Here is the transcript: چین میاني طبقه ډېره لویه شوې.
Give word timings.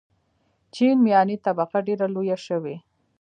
چین 0.75 0.97
میاني 1.05 1.35
طبقه 1.45 1.79
ډېره 1.87 2.07
لویه 2.15 2.37
شوې. 2.45 2.75